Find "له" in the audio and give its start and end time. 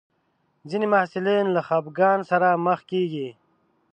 1.55-1.61